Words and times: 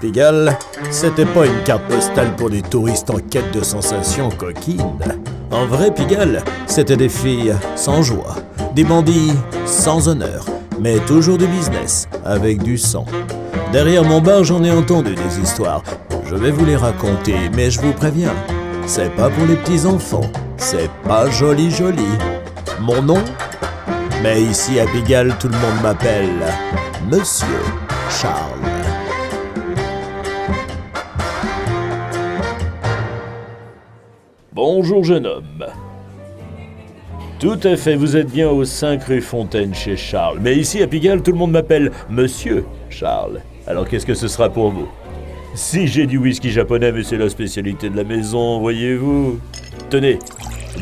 Pigalle, 0.00 0.56
c'était 0.90 1.26
pas 1.26 1.44
une 1.46 1.62
carte 1.62 1.82
postale 1.82 2.34
pour 2.36 2.48
des 2.48 2.62
touristes 2.62 3.10
en 3.10 3.18
quête 3.18 3.52
de 3.52 3.62
sensations 3.62 4.30
coquines. 4.30 4.98
En 5.50 5.66
vrai, 5.66 5.92
Pigalle, 5.92 6.42
c'était 6.66 6.96
des 6.96 7.10
filles 7.10 7.54
sans 7.76 8.02
joie, 8.02 8.36
des 8.74 8.84
bandits 8.84 9.34
sans 9.66 10.08
honneur, 10.08 10.46
mais 10.80 10.98
toujours 11.00 11.36
du 11.36 11.46
business, 11.46 12.08
avec 12.24 12.62
du 12.62 12.78
sang. 12.78 13.04
Derrière 13.72 14.04
mon 14.04 14.22
bar, 14.22 14.42
j'en 14.42 14.64
ai 14.64 14.70
entendu 14.70 15.14
des 15.14 15.40
histoires. 15.40 15.82
Je 16.24 16.34
vais 16.34 16.50
vous 16.50 16.64
les 16.64 16.76
raconter, 16.76 17.50
mais 17.54 17.70
je 17.70 17.80
vous 17.80 17.92
préviens, 17.92 18.34
c'est 18.86 19.14
pas 19.14 19.28
pour 19.28 19.46
les 19.46 19.56
petits 19.56 19.84
enfants. 19.84 20.30
C'est 20.56 20.90
pas 21.06 21.28
joli 21.28 21.70
joli. 21.70 22.08
Mon 22.80 23.02
nom 23.02 23.22
Mais 24.22 24.42
ici 24.42 24.78
à 24.78 24.84
Pigalle, 24.84 25.34
tout 25.40 25.48
le 25.48 25.54
monde 25.54 25.82
m'appelle 25.82 26.28
Monsieur 27.10 27.46
Charles. 28.10 28.60
Bonjour 34.52 35.04
jeune 35.04 35.24
homme. 35.24 35.64
Tout 37.38 37.58
à 37.62 37.76
fait, 37.76 37.96
vous 37.96 38.14
êtes 38.14 38.30
bien 38.30 38.50
au 38.50 38.66
5 38.66 39.02
rue 39.04 39.22
Fontaine 39.22 39.74
chez 39.74 39.96
Charles. 39.96 40.38
Mais 40.42 40.54
ici 40.54 40.82
à 40.82 40.86
Pigalle, 40.86 41.22
tout 41.22 41.32
le 41.32 41.38
monde 41.38 41.52
m'appelle 41.52 41.90
Monsieur 42.10 42.66
Charles. 42.90 43.40
Alors 43.66 43.88
qu'est-ce 43.88 44.04
que 44.04 44.12
ce 44.12 44.28
sera 44.28 44.50
pour 44.50 44.70
vous? 44.70 44.88
Si 45.54 45.86
j'ai 45.86 46.06
du 46.06 46.18
whisky 46.18 46.50
japonais, 46.50 46.92
mais 46.92 47.04
c'est 47.04 47.16
la 47.16 47.30
spécialité 47.30 47.88
de 47.88 47.96
la 47.96 48.04
maison, 48.04 48.60
voyez-vous. 48.60 49.40
Tenez, 49.88 50.18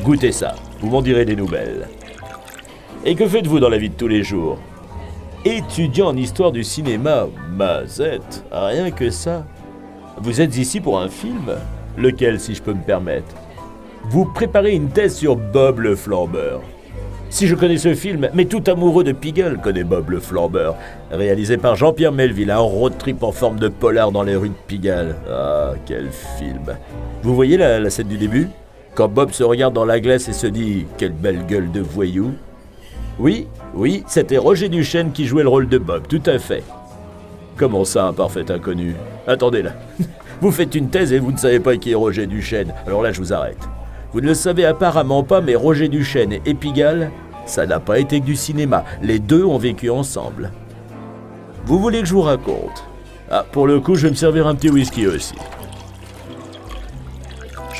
goûtez 0.03 0.33
ça, 0.33 0.57
vous 0.81 0.91
m'en 0.91 1.03
direz 1.03 1.25
des 1.25 1.37
nouvelles. 1.37 1.87
Et 3.05 3.15
que 3.15 3.27
faites-vous 3.27 3.61
dans 3.61 3.69
la 3.69 3.79
vie 3.79 3.91
de 3.91 3.95
tous 3.95 4.09
les 4.09 4.23
jours? 4.23 4.59
Étudiant 5.45 6.09
en 6.09 6.17
histoire 6.17 6.51
du 6.51 6.65
cinéma, 6.65 7.29
Mazette, 7.51 8.45
rien 8.51 8.91
que 8.91 9.11
ça. 9.11 9.47
Vous 10.21 10.41
êtes 10.41 10.57
ici 10.57 10.81
pour 10.81 10.99
un 10.99 11.09
film? 11.09 11.53
Lequel, 11.97 12.41
si 12.41 12.55
je 12.55 12.63
peux 12.63 12.75
me 12.75 12.83
permettre? 12.83 13.35
Vous 14.11 14.25
préparez 14.25 14.75
une 14.75 14.89
thèse 14.89 15.17
sur 15.17 15.37
Bob 15.37 15.79
le 15.79 15.95
Flambeur. 15.95 16.61
Si 17.31 17.47
je 17.47 17.55
connais 17.55 17.77
ce 17.77 17.95
film, 17.95 18.29
mais 18.35 18.47
tout 18.47 18.63
amoureux 18.67 19.05
de 19.05 19.13
Pigalle 19.13 19.61
connaît 19.61 19.85
Bob 19.85 20.11
le 20.11 20.19
Flambeur, 20.19 20.77
réalisé 21.11 21.57
par 21.57 21.77
Jean-Pierre 21.77 22.13
Melville, 22.13 22.51
un 22.51 22.59
road 22.59 22.95
trip 22.99 23.23
en 23.23 23.33
forme 23.33 23.59
de 23.59 23.69
polar 23.69 24.13
dans 24.13 24.23
les 24.23 24.35
rues 24.35 24.49
de 24.49 24.55
Pigalle. 24.67 25.15
Ah, 25.31 25.75
quel 25.87 26.09
film 26.39 26.77
Vous 27.23 27.35
voyez 27.35 27.57
la, 27.57 27.79
la 27.79 27.91
scène 27.91 28.09
du 28.09 28.17
début? 28.17 28.49
Quand 28.95 29.09
Bob 29.09 29.31
se 29.31 29.45
regarde 29.45 29.75
dans 29.75 29.85
la 29.85 30.01
glace 30.01 30.29
et 30.29 30.33
se 30.33 30.47
dit 30.47 30.87
«Quelle 30.97 31.13
belle 31.13 31.47
gueule 31.47 31.71
de 31.71 31.81
voyou!» 31.81 32.33
Oui, 33.19 33.49
oui, 33.75 34.05
c'était 34.07 34.39
Roger 34.39 34.69
Duchesne 34.69 35.11
qui 35.13 35.27
jouait 35.27 35.43
le 35.43 35.49
rôle 35.49 35.69
de 35.69 35.79
Bob, 35.79 36.07
tout 36.07 36.23
à 36.27 36.39
fait. 36.39 36.63
Comment 37.57 37.85
ça, 37.85 38.05
un 38.05 38.13
parfait 38.13 38.49
inconnu? 38.51 38.95
Attendez 39.27 39.63
là. 39.63 39.73
Vous 40.41 40.53
faites 40.53 40.77
une 40.77 40.89
thèse 40.89 41.13
et 41.13 41.19
vous 41.19 41.33
ne 41.33 41.37
savez 41.37 41.59
pas 41.59 41.77
qui 41.77 41.91
est 41.91 41.97
Roger 41.97 42.29
Duchesne. 42.29 42.73
Alors 42.87 43.03
là, 43.03 43.11
je 43.11 43.19
vous 43.19 43.33
arrête. 43.33 43.59
Vous 44.13 44.21
ne 44.21 44.29
le 44.29 44.35
savez 44.35 44.65
apparemment 44.65 45.25
pas, 45.25 45.41
mais 45.41 45.57
Roger 45.57 45.89
Duchesne 45.89 46.35
et 46.47 46.55
Pigalle, 46.55 47.11
ça 47.45 47.67
n'a 47.67 47.81
pas 47.81 47.99
été 47.99 48.21
que 48.21 48.25
du 48.25 48.37
cinéma. 48.37 48.85
Les 49.03 49.19
deux 49.19 49.45
ont 49.45 49.59
vécu 49.59 49.91
ensemble. 49.91 50.53
Vous 51.67 51.81
voulez 51.81 52.03
que 52.03 52.07
je 52.07 52.15
vous 52.15 52.23
raconte? 52.23 52.85
Ah, 53.33 53.45
pour 53.51 53.67
le 53.67 53.81
coup, 53.81 53.97
je 53.97 54.05
vais 54.05 54.11
me 54.11 54.15
servir 54.15 54.47
un 54.47 54.55
petit 54.55 54.71
whisky 54.71 55.09
aussi. 55.09 55.35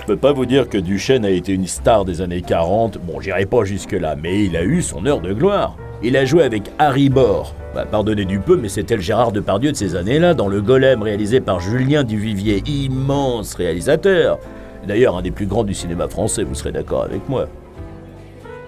Je 0.09 0.15
peux 0.15 0.21
pas 0.21 0.33
vous 0.33 0.47
dire 0.47 0.71
que 0.71 0.79
Duchesne 0.79 1.27
a 1.27 1.31
été 1.31 1.53
une 1.53 1.67
star 1.67 2.07
des 2.07 2.23
années 2.23 2.41
40, 2.41 2.97
bon, 2.97 3.21
j'irai 3.21 3.45
pas 3.45 3.65
jusque-là, 3.65 4.17
mais 4.17 4.47
il 4.47 4.57
a 4.57 4.65
eu 4.65 4.81
son 4.81 5.05
heure 5.05 5.21
de 5.21 5.35
gloire. 5.35 5.77
Il 6.03 6.17
a 6.17 6.25
joué 6.25 6.45
avec 6.45 6.71
Harry 6.79 7.11
Bor. 7.11 7.55
Bah, 7.75 7.85
pardonnez 7.85 8.25
du 8.25 8.39
peu, 8.39 8.57
mais 8.57 8.71
c'était 8.71 8.97
le 8.97 9.03
Gérard 9.03 9.33
Depardieu 9.33 9.71
de 9.71 9.77
ces 9.77 9.97
années-là, 9.97 10.33
dans 10.33 10.49
Le 10.49 10.63
Golem, 10.63 11.03
réalisé 11.03 11.41
par 11.41 11.61
Julien 11.61 12.05
Duvivier, 12.05 12.63
immense 12.67 13.55
réalisateur. 13.55 14.39
D'ailleurs, 14.87 15.15
un 15.15 15.21
des 15.21 15.31
plus 15.31 15.45
grands 15.45 15.63
du 15.63 15.75
cinéma 15.75 16.09
français, 16.09 16.43
vous 16.43 16.55
serez 16.55 16.73
d'accord 16.73 17.03
avec 17.03 17.29
moi. 17.29 17.47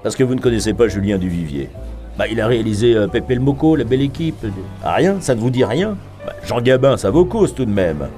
Parce 0.02 0.16
que 0.16 0.24
vous 0.24 0.34
ne 0.34 0.40
connaissez 0.40 0.74
pas 0.74 0.88
Julien 0.88 1.16
Duvivier. 1.16 1.70
Bah, 2.18 2.26
il 2.30 2.38
a 2.42 2.48
réalisé 2.48 2.94
euh, 2.94 3.06
Pépé 3.06 3.34
le 3.34 3.40
Moco, 3.40 3.76
La 3.76 3.84
Belle 3.84 4.02
Équipe. 4.02 4.44
Ah, 4.84 4.92
rien 4.96 5.16
Ça 5.22 5.34
ne 5.34 5.40
vous 5.40 5.48
dit 5.48 5.64
rien 5.64 5.96
bah, 6.26 6.34
Jean 6.46 6.60
Gabin, 6.60 6.98
ça 6.98 7.08
vaut 7.08 7.24
cause 7.24 7.54
tout 7.54 7.64
de 7.64 7.72
même. 7.72 8.08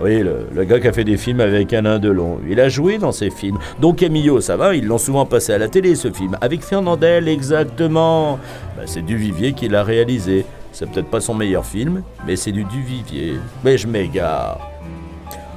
Oui, 0.00 0.22
le, 0.22 0.64
gars 0.64 0.78
qui 0.78 0.86
a 0.86 0.92
fait 0.92 1.04
des 1.04 1.16
films 1.16 1.40
avec 1.40 1.72
Alain 1.72 1.98
Delon. 1.98 2.38
Il 2.48 2.60
a 2.60 2.68
joué 2.68 2.98
dans 2.98 3.10
ces 3.10 3.30
films. 3.30 3.58
Donc 3.80 3.96
Camillo, 3.96 4.40
ça 4.40 4.56
va, 4.56 4.76
ils 4.76 4.86
l'ont 4.86 4.98
souvent 4.98 5.26
passé 5.26 5.52
à 5.52 5.58
la 5.58 5.68
télé, 5.68 5.96
ce 5.96 6.12
film. 6.12 6.36
Avec 6.40 6.62
Fernandel, 6.62 7.26
exactement. 7.26 8.38
Bah, 8.76 8.84
c'est 8.86 9.02
Duvivier 9.02 9.54
qui 9.54 9.68
l'a 9.68 9.82
réalisé. 9.82 10.44
C'est 10.70 10.88
peut-être 10.88 11.08
pas 11.10 11.20
son 11.20 11.34
meilleur 11.34 11.66
film, 11.66 12.02
mais 12.26 12.36
c'est 12.36 12.52
du 12.52 12.64
Duvivier. 12.64 13.34
Mais 13.64 13.76
je 13.76 13.88
m'égare. 13.88 14.70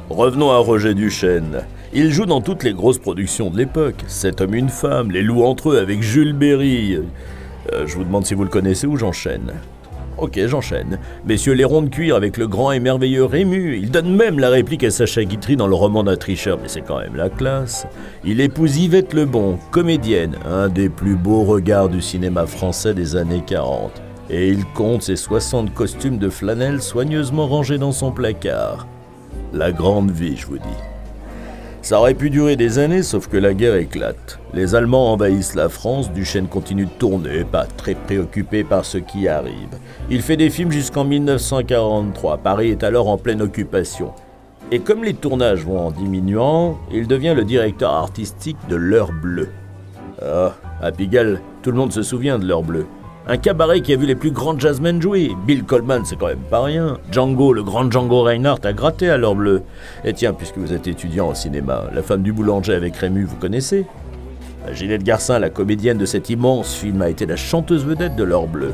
Revenons 0.09 0.49
à 0.49 0.57
Roger 0.57 0.95
Duchesne. 0.95 1.61
Il 1.93 2.11
joue 2.11 2.25
dans 2.25 2.41
toutes 2.41 2.63
les 2.63 2.73
grosses 2.73 2.97
productions 2.97 3.51
de 3.51 3.57
l'époque. 3.57 4.03
Sept 4.07 4.41
hommes, 4.41 4.55
une 4.55 4.69
femme, 4.69 5.11
Les 5.11 5.21
loups 5.21 5.43
entre 5.43 5.71
eux 5.71 5.77
avec 5.77 6.01
Jules 6.01 6.33
Berry. 6.33 6.95
Euh, 7.71 7.85
je 7.85 7.95
vous 7.95 8.03
demande 8.03 8.25
si 8.25 8.33
vous 8.33 8.43
le 8.43 8.49
connaissez 8.49 8.87
ou 8.87 8.97
j'enchaîne. 8.97 9.53
Ok, 10.21 10.39
j'enchaîne. 10.45 10.99
Messieurs 11.25 11.53
les 11.53 11.63
ronds 11.63 11.81
de 11.81 11.89
cuir 11.89 12.15
avec 12.15 12.37
le 12.37 12.47
grand 12.47 12.71
et 12.71 12.79
merveilleux 12.79 13.25
Rému. 13.25 13.75
Il 13.77 13.89
donne 13.89 14.15
même 14.15 14.37
la 14.37 14.49
réplique 14.49 14.83
à 14.83 14.91
Sacha 14.91 15.23
Guitry 15.23 15.55
dans 15.55 15.65
le 15.65 15.73
roman 15.73 16.03
d'un 16.03 16.15
tricheur, 16.15 16.59
mais 16.61 16.67
c'est 16.67 16.81
quand 16.81 16.99
même 16.99 17.15
la 17.15 17.29
classe. 17.29 17.87
Il 18.23 18.39
épouse 18.39 18.77
Yvette 18.77 19.15
Lebon, 19.15 19.57
comédienne, 19.71 20.37
un 20.45 20.69
des 20.69 20.89
plus 20.89 21.15
beaux 21.15 21.41
regards 21.41 21.89
du 21.89 22.01
cinéma 22.01 22.45
français 22.45 22.93
des 22.93 23.15
années 23.15 23.43
40. 23.43 23.99
Et 24.29 24.49
il 24.49 24.63
compte 24.75 25.01
ses 25.01 25.15
60 25.15 25.73
costumes 25.73 26.19
de 26.19 26.29
flanelle 26.29 26.83
soigneusement 26.83 27.47
rangés 27.47 27.79
dans 27.79 27.91
son 27.91 28.11
placard. 28.11 28.85
La 29.53 29.71
grande 29.71 30.11
vie, 30.11 30.37
je 30.37 30.45
vous 30.45 30.59
dis. 30.59 30.90
Ça 31.81 31.99
aurait 31.99 32.13
pu 32.13 32.29
durer 32.29 32.55
des 32.55 32.77
années, 32.77 33.01
sauf 33.01 33.27
que 33.27 33.37
la 33.37 33.55
guerre 33.55 33.75
éclate. 33.75 34.39
Les 34.53 34.75
Allemands 34.75 35.11
envahissent 35.13 35.55
la 35.55 35.67
France, 35.67 36.11
Duchesne 36.11 36.47
continue 36.47 36.85
de 36.85 36.91
tourner, 36.91 37.43
pas 37.43 37.65
très 37.65 37.95
préoccupé 37.95 38.63
par 38.63 38.85
ce 38.85 38.99
qui 38.99 39.27
arrive. 39.27 39.79
Il 40.09 40.21
fait 40.21 40.37
des 40.37 40.51
films 40.51 40.71
jusqu'en 40.71 41.05
1943. 41.05 42.37
Paris 42.37 42.69
est 42.69 42.83
alors 42.83 43.07
en 43.07 43.17
pleine 43.17 43.41
occupation. 43.41 44.13
Et 44.69 44.79
comme 44.79 45.03
les 45.03 45.15
tournages 45.15 45.65
vont 45.65 45.87
en 45.87 45.91
diminuant, 45.91 46.77
il 46.93 47.07
devient 47.07 47.33
le 47.35 47.45
directeur 47.45 47.91
artistique 47.91 48.57
de 48.69 48.75
L'Heure 48.75 49.11
Bleue. 49.11 49.49
Ah, 50.21 50.53
à 50.81 50.91
Pigalle, 50.91 51.41
tout 51.63 51.71
le 51.71 51.77
monde 51.77 51.91
se 51.91 52.03
souvient 52.03 52.37
de 52.37 52.45
L'Heure 52.45 52.63
Bleue. 52.63 52.85
Un 53.27 53.37
cabaret 53.37 53.81
qui 53.81 53.93
a 53.93 53.97
vu 53.97 54.07
les 54.07 54.15
plus 54.15 54.31
grands 54.31 54.57
jazzmen 54.57 54.99
jouer. 54.99 55.31
Bill 55.45 55.63
Coleman, 55.63 56.03
c'est 56.05 56.17
quand 56.17 56.27
même 56.27 56.39
pas 56.39 56.63
rien. 56.63 56.97
Django, 57.11 57.53
le 57.53 57.61
grand 57.61 57.89
Django 57.91 58.23
Reinhardt, 58.23 58.65
a 58.65 58.73
gratté 58.73 59.09
à 59.09 59.17
l'heure 59.17 59.35
bleue. 59.35 59.61
Et 60.03 60.13
tiens, 60.13 60.33
puisque 60.33 60.57
vous 60.57 60.73
êtes 60.73 60.87
étudiant 60.87 61.29
au 61.29 61.35
cinéma, 61.35 61.83
la 61.93 62.01
femme 62.01 62.23
du 62.23 62.33
boulanger 62.33 62.73
avec 62.73 62.95
Rému, 62.95 63.23
vous 63.25 63.35
connaissez? 63.35 63.85
Ginette 64.73 65.03
Garcin, 65.03 65.37
la 65.37 65.49
comédienne 65.49 65.99
de 65.99 66.05
cet 66.05 66.29
immense 66.29 66.73
film, 66.73 67.01
a 67.01 67.09
été 67.09 67.27
la 67.27 67.35
chanteuse 67.35 67.85
vedette 67.85 68.15
de 68.15 68.23
l'heure 68.23 68.47
bleue. 68.47 68.73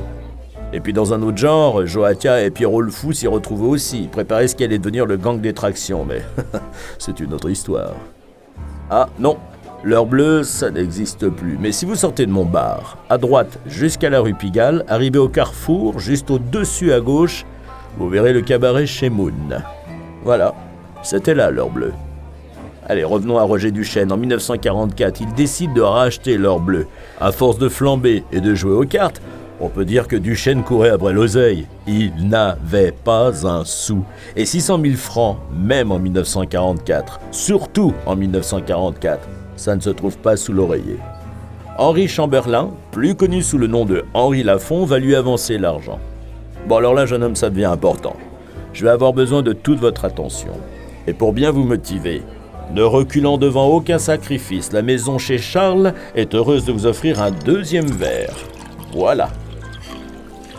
Et 0.74 0.80
puis 0.80 0.94
dans 0.94 1.14
un 1.14 1.22
autre 1.22 1.38
genre, 1.38 1.86
Joatia 1.86 2.44
et 2.44 2.52
Pierrot 2.52 2.82
le 2.82 2.92
Fou 2.92 3.14
s'y 3.14 3.28
retrouvaient 3.28 3.68
aussi, 3.68 4.10
préparaient 4.12 4.48
ce 4.48 4.56
qui 4.56 4.64
allait 4.64 4.80
devenir 4.80 5.06
le 5.06 5.18
gang 5.18 5.40
des 5.40 5.54
tractions, 5.54 6.06
mais 6.06 6.22
c'est 7.00 7.20
une 7.20 7.34
autre 7.34 7.50
histoire. 7.50 7.94
Ah 8.90 9.08
non, 9.20 9.38
L'heure 9.84 10.08
bleue, 10.08 10.44
ça 10.44 10.72
n'existe 10.72 11.30
plus. 11.30 11.58
Mais 11.60 11.72
si 11.72 11.86
vous 11.86 11.96
sortez 11.96 12.26
de 12.26 12.32
mon 12.32 12.46
bar, 12.46 12.98
à 13.10 13.20
droite 13.20 13.60
jusqu'à 13.68 14.10
la 14.10 14.20
rue 14.20 14.34
Pigalle, 14.34 14.84
arrivez 14.88 15.20
au 15.20 15.30
carrefour, 15.30 16.00
juste 16.00 16.32
au-dessus 16.32 16.92
à 16.94 17.00
gauche, 17.00 17.46
vous 17.98 18.10
verrez 18.10 18.34
le 18.34 18.42
cabaret 18.42 18.88
chez 18.88 19.10
Moon. 19.10 19.32
Voilà, 20.24 20.56
c'était 21.04 21.36
là 21.36 21.52
l'heure 21.52 21.70
bleue. 21.70 21.94
Allez, 22.88 23.04
revenons 23.04 23.38
à 23.38 23.44
Roger 23.44 23.72
Duchesne. 23.72 24.12
En 24.12 24.18
1944, 24.18 25.22
il 25.22 25.34
décide 25.34 25.74
de 25.74 25.82
racheter 25.82 26.38
l'heure 26.38 26.60
bleue. 26.60 26.88
À 27.22 27.32
force 27.32 27.60
de 27.60 27.70
flamber 27.70 28.24
et 28.32 28.42
de 28.42 28.56
jouer 28.56 28.74
aux 28.74 28.86
cartes, 28.86 29.22
on 29.60 29.70
peut 29.70 29.86
dire 29.86 30.08
que 30.08 30.16
Duchesne 30.16 30.64
courait 30.64 30.90
après 30.90 31.14
l'oseille. 31.14 31.68
Il 31.88 32.14
n'avait 32.28 32.92
pas 32.92 33.48
un 33.48 33.64
sou. 33.64 34.04
Et 34.36 34.46
600 34.46 34.80
000 34.82 34.96
francs, 34.96 35.38
même 35.54 35.92
en 35.92 36.00
1944, 36.00 37.20
surtout 37.32 37.94
en 38.06 38.16
1944, 38.16 39.28
ça 39.58 39.76
ne 39.76 39.82
se 39.82 39.90
trouve 39.90 40.18
pas 40.18 40.38
sous 40.38 40.54
l'oreiller. 40.54 40.98
Henri 41.78 42.08
Chamberlain, 42.08 42.72
plus 42.92 43.16
connu 43.16 43.44
sous 43.44 43.58
le 43.58 43.68
nom 43.68 43.86
de 43.86 44.06
Henri 44.14 44.44
Lafont, 44.44 44.86
va 44.86 44.98
lui 44.98 45.16
avancer 45.16 45.58
l'argent. 45.58 46.00
Bon 46.68 46.78
alors 46.78 46.94
là, 46.94 47.06
jeune 47.06 47.24
homme, 47.24 47.36
ça 47.36 47.50
devient 47.50 47.66
important. 47.66 48.16
Je 48.74 48.84
vais 48.84 48.92
avoir 48.92 49.14
besoin 49.14 49.42
de 49.42 49.54
toute 49.54 49.80
votre 49.80 50.06
attention. 50.06 50.54
Et 51.06 51.14
pour 51.14 51.34
bien 51.34 51.52
vous 51.52 51.64
motiver, 51.64 52.22
ne 52.74 52.82
reculant 52.82 53.38
devant 53.38 53.68
aucun 53.68 53.98
sacrifice, 53.98 54.72
la 54.72 54.82
maison 54.82 55.18
chez 55.18 55.38
Charles 55.38 55.94
est 56.16 56.36
heureuse 56.36 56.66
de 56.66 56.72
vous 56.72 56.86
offrir 56.86 57.22
un 57.22 57.32
deuxième 57.32 57.88
verre. 57.88 58.36
Voilà. 58.94 59.30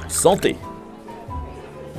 Santé. 0.09 0.57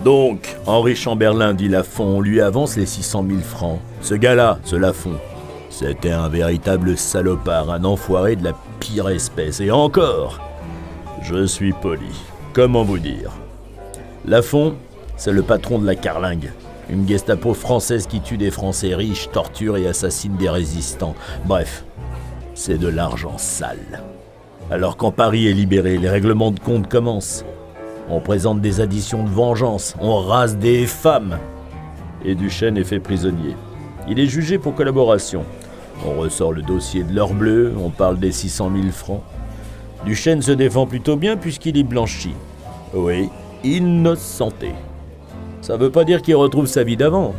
Donc, 0.04 0.56
Henri 0.66 0.96
Chamberlain 0.96 1.54
dit 1.54 1.68
Lafont, 1.68 2.22
lui 2.22 2.42
avance 2.42 2.78
les 2.78 2.86
600 2.86 3.26
000 3.28 3.40
francs. 3.42 3.80
Ce 4.02 4.16
gars-là, 4.16 4.60
ce 4.64 4.78
Lafont, 4.78 5.18
c'était 5.70 6.12
un 6.12 6.30
véritable 6.30 6.98
salopard, 6.98 7.70
un 7.70 7.84
enfoiré 7.84 8.36
de 8.36 8.44
la 8.44 8.54
pire 8.80 9.10
espèce. 9.10 9.62
Et 9.62 9.72
encore, 9.72 10.40
je 11.22 11.46
suis 11.46 11.74
poli. 11.74 12.10
Comment 12.54 12.84
vous 12.84 13.00
dire 13.00 13.32
Lafont, 14.26 14.76
c'est 15.16 15.32
le 15.32 15.44
patron 15.44 15.80
de 15.80 15.86
la 15.86 15.96
Carlingue. 15.96 16.52
Une 16.90 17.08
Gestapo 17.08 17.54
française 17.54 18.08
qui 18.08 18.20
tue 18.20 18.38
des 18.38 18.52
Français 18.52 18.96
riches, 18.96 19.30
torture 19.32 19.78
et 19.78 19.88
assassine 19.88 20.36
des 20.38 20.50
résistants. 20.50 21.16
Bref, 21.46 21.84
c'est 22.56 22.80
de 22.80 22.88
l'argent 22.88 23.38
sale. 23.38 24.02
Alors 24.72 24.98
quand 24.98 25.12
Paris 25.12 25.48
est 25.48 25.54
libéré, 25.54 25.98
les 25.98 26.10
règlements 26.10 26.52
de 26.52 26.60
compte 26.60 26.90
commencent. 26.90 27.46
On 28.10 28.20
présente 28.20 28.60
des 28.60 28.82
additions 28.82 29.24
de 29.24 29.30
vengeance, 29.30 29.96
on 30.02 30.18
rase 30.18 30.58
des 30.58 30.88
femmes. 30.88 31.38
Et 32.26 32.34
Duchesne 32.34 32.78
est 32.78 32.84
fait 32.84 33.00
prisonnier. 33.00 33.56
Il 34.08 34.20
est 34.20 34.26
jugé 34.26 34.58
pour 34.58 34.74
collaboration. 34.74 35.46
On 36.06 36.20
ressort 36.20 36.54
le 36.54 36.62
dossier 36.62 37.04
de 37.04 37.14
l'or 37.14 37.34
bleu, 37.34 37.74
on 37.84 37.90
parle 37.90 38.20
des 38.20 38.32
600 38.32 38.72
000 38.74 38.88
francs. 38.92 39.22
Duchesne 40.06 40.42
se 40.42 40.52
défend 40.52 40.86
plutôt 40.86 41.18
bien 41.18 41.36
puisqu'il 41.36 41.78
est 41.78 41.84
blanchi. 41.84 42.34
Oui, 42.94 43.30
innocenté. 43.64 44.72
Ça 45.62 45.76
veut 45.76 45.92
pas 45.92 46.06
dire 46.06 46.22
qu'il 46.22 46.36
retrouve 46.36 46.68
sa 46.68 46.84
vie 46.84 46.98
d'avant. 46.98 47.34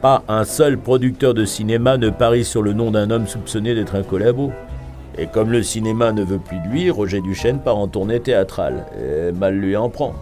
Pas 0.00 0.22
un 0.28 0.44
seul 0.44 0.78
producteur 0.78 1.34
de 1.34 1.44
cinéma 1.44 1.96
ne 1.96 2.10
parie 2.10 2.44
sur 2.44 2.62
le 2.62 2.72
nom 2.72 2.90
d'un 2.90 3.10
homme 3.10 3.26
soupçonné 3.26 3.74
d'être 3.74 3.96
un 3.96 4.02
collabo. 4.02 4.52
Et 5.18 5.26
comme 5.26 5.50
le 5.50 5.62
cinéma 5.62 6.12
ne 6.12 6.22
veut 6.22 6.38
plus 6.38 6.58
de 6.60 6.68
lui, 6.68 6.90
Roger 6.90 7.20
Duchesne 7.20 7.58
part 7.58 7.78
en 7.78 7.88
tournée 7.88 8.20
théâtrale. 8.20 8.86
Et 9.00 9.32
mal 9.32 9.56
lui 9.56 9.76
en 9.76 9.88
prend. 9.88 10.14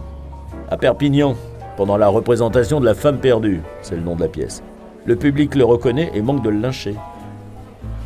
À 0.71 0.77
Perpignan, 0.77 1.35
pendant 1.77 1.97
la 1.97 2.07
représentation 2.07 2.79
de 2.79 2.85
La 2.85 2.95
femme 2.95 3.19
perdue, 3.19 3.61
c'est 3.81 3.95
le 3.95 4.01
nom 4.01 4.15
de 4.15 4.21
la 4.21 4.29
pièce. 4.29 4.63
Le 5.05 5.15
public 5.15 5.53
le 5.53 5.65
reconnaît 5.65 6.11
et 6.15 6.21
manque 6.21 6.41
de 6.41 6.49
le 6.49 6.59
lyncher. 6.59 6.95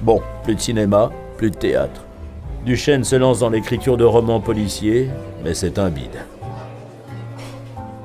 Bon, 0.02 0.22
plus 0.44 0.56
de 0.56 0.62
cinéma, 0.62 1.12
plus 1.38 1.52
de 1.52 1.58
théâtre. 1.58 2.02
Duchesne 2.66 3.04
se 3.04 3.16
lance 3.16 3.40
dans 3.40 3.50
l'écriture 3.50 3.98
de 3.98 4.06
romans 4.06 4.40
policiers, 4.40 5.10
mais 5.44 5.54
c'est 5.54 5.78
un 5.78 5.90
bide. 5.90 6.26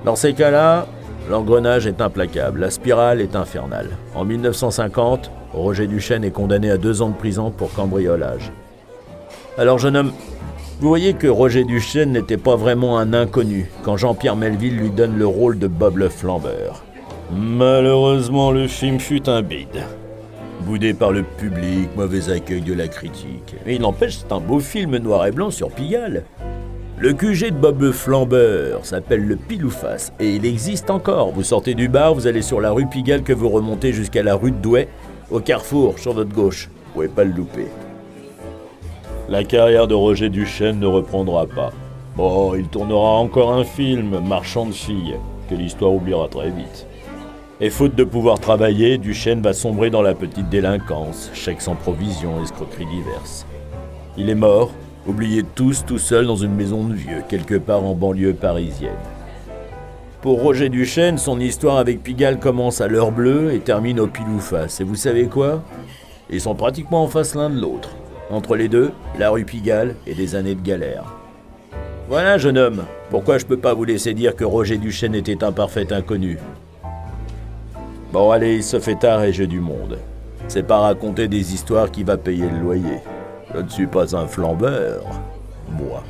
Dans 0.05 0.17
ces 0.17 0.35
cas-là, 0.35 0.87
l'engrenage 1.31 1.87
est 1.87 2.01
implacable, 2.01 2.61
la 2.61 2.71
spirale 2.71 3.21
est 3.21 3.37
infernale. 3.37 3.91
En 4.15 4.25
1950, 4.25 5.31
Roger 5.53 5.87
Duchesne 5.87 6.25
est 6.25 6.31
condamné 6.31 6.71
à 6.71 6.79
deux 6.79 7.01
ans 7.01 7.11
de 7.11 7.17
prison 7.17 7.51
pour 7.51 7.73
cambriolage. 7.73 8.51
Alors 9.57 9.79
jeune 9.79 9.97
homme, 9.97 10.13
vous 10.81 10.89
voyez 10.89 11.15
que 11.15 11.29
Roger 11.29 11.63
Duchesne 11.63 12.11
n'était 12.11 12.37
pas 12.37 12.57
vraiment 12.57 12.99
un 12.99 13.13
inconnu 13.15 13.71
quand 13.85 13.97
Jean-Pierre 13.97 14.35
Melville 14.35 14.77
lui 14.77 14.91
donne 14.91 15.17
le 15.17 15.27
rôle 15.27 15.61
de 15.61 15.69
Bob 15.69 15.99
le 15.99 16.09
flambeur. 16.09 16.83
Malheureusement, 17.33 18.51
le 18.51 18.67
film 18.67 18.99
fut 18.99 19.29
un 19.29 19.43
bide. 19.43 19.85
Boudé 20.67 20.95
par 20.95 21.13
le 21.13 21.23
public, 21.23 21.91
mauvais 21.95 22.31
accueil 22.31 22.63
de 22.63 22.73
la 22.73 22.89
critique. 22.89 23.55
Mais 23.67 23.75
il 23.75 23.83
n'empêche, 23.83 24.17
c'est 24.17 24.33
un 24.33 24.41
beau 24.41 24.61
film 24.61 24.97
noir 24.97 25.27
et 25.27 25.31
blanc 25.31 25.51
sur 25.51 25.71
Pigalle. 25.71 26.25
Le 26.97 27.13
QG 27.13 27.51
de 27.51 27.59
Bob 27.59 27.91
Flambeur 27.91 28.87
s'appelle 28.87 29.27
le 29.27 29.37
Pilouface 29.37 30.15
et 30.19 30.37
il 30.37 30.47
existe 30.47 30.89
encore. 30.89 31.33
Vous 31.33 31.43
sortez 31.43 31.75
du 31.75 31.89
bar, 31.89 32.15
vous 32.15 32.27
allez 32.27 32.41
sur 32.41 32.63
la 32.63 32.71
rue 32.71 32.87
Pigalle 32.87 33.23
que 33.23 33.35
vous 33.35 33.51
remontez 33.51 33.93
jusqu'à 33.93 34.23
la 34.23 34.37
rue 34.37 34.53
de 34.53 34.57
Douai, 34.57 34.89
au 35.31 35.41
carrefour, 35.41 35.99
sur 35.99 36.15
votre 36.15 36.35
gauche. 36.35 36.71
Vous 36.73 36.93
pouvez 36.95 37.09
pas 37.09 37.25
le 37.25 37.33
louper. 37.33 37.67
La 39.29 39.45
carrière 39.45 39.87
de 39.87 39.95
Roger 39.95 40.31
Duchesne 40.31 40.81
ne 40.81 40.87
reprendra 40.87 41.47
pas. 41.47 41.73
Bon, 42.17 42.55
il 42.55 42.69
tournera 42.69 43.19
encore 43.19 43.53
un 43.53 43.65
film, 43.65 44.19
Marchand 44.27 44.67
de 44.67 44.73
filles, 44.73 45.17
que 45.51 45.57
l'histoire 45.57 45.93
oubliera 45.93 46.29
très 46.29 46.49
vite. 46.49 46.87
Et 47.61 47.71
faute 47.71 47.95
de 47.95 48.03
pouvoir 48.03 48.41
travailler, 48.41 48.99
Duchesne 48.99 49.41
va 49.41 49.53
sombrer 49.53 49.89
dans 49.89 50.03
la 50.03 50.15
petite 50.15 50.49
délinquance, 50.49 51.31
chèques 51.35 51.61
sans 51.61 51.77
provision, 51.77 52.43
escroqueries 52.43 52.87
diverses. 52.87 53.47
Il 54.17 54.29
est 54.29 54.35
mort, 54.35 54.73
oublié 55.07 55.43
de 55.43 55.49
tous, 55.55 55.85
tout 55.87 55.99
seul 55.99 56.27
dans 56.27 56.35
une 56.35 56.55
maison 56.55 56.83
de 56.83 56.95
vieux, 56.95 57.23
quelque 57.29 57.55
part 57.55 57.85
en 57.85 57.95
banlieue 57.95 58.35
parisienne. 58.35 58.93
Pour 60.21 60.43
Roger 60.43 60.69
Duchesne, 60.69 61.17
son 61.17 61.39
histoire 61.39 61.77
avec 61.77 62.03
Pigalle 62.03 62.41
commence 62.41 62.81
à 62.81 62.89
l'heure 62.89 63.13
bleue 63.13 63.55
et 63.55 63.61
termine 63.61 64.01
au 64.01 64.09
pile 64.09 64.25
face. 64.41 64.81
Et 64.81 64.85
vous 64.85 64.97
savez 64.97 65.27
quoi? 65.27 65.63
Ils 66.31 66.41
sont 66.41 66.57
pratiquement 66.57 67.05
en 67.05 67.09
face 67.09 67.37
l'un 67.37 67.51
de 67.51 67.61
l'autre. 67.61 67.91
Entre 68.31 68.57
les 68.57 68.69
deux, 68.69 68.91
la 69.17 69.31
rue 69.31 69.45
Pigalle 69.45 69.95
et 70.09 70.15
des 70.15 70.35
années 70.35 70.57
de 70.57 70.63
galère. 70.63 71.05
Voilà, 72.09 72.37
jeune 72.37 72.59
homme, 72.59 72.85
pourquoi 73.11 73.39
je 73.39 73.47
peux 73.47 73.59
pas 73.59 73.75
vous 73.75 73.85
laisser 73.85 74.13
dire 74.13 74.35
que 74.35 74.45
Roger 74.45 74.77
Duchesne 74.77 75.15
était 75.15 75.45
un 75.45 75.53
parfait 75.53 75.93
inconnu? 75.93 76.39
Bon, 78.15 78.31
allez, 78.31 78.55
il 78.59 78.63
se 78.63 78.79
fait 78.79 78.95
tard 78.95 79.25
et 79.25 79.33
j'ai 79.33 79.49
du 79.49 79.59
monde. 79.59 79.99
C'est 80.47 80.63
pas 80.63 80.79
raconter 80.79 81.27
des 81.27 81.53
histoires 81.53 81.91
qui 81.91 82.05
va 82.05 82.17
payer 82.17 82.49
le 82.49 82.61
loyer. 82.61 83.01
Je 83.53 83.61
ne 83.61 83.69
suis 83.69 83.89
pas 83.89 84.15
un 84.15 84.29
flambeur, 84.29 85.03
moi. 85.69 86.05